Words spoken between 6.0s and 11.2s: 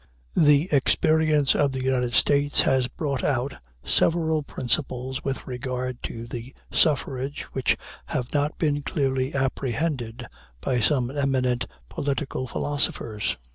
to the suffrage which have not been clearly apprehended by some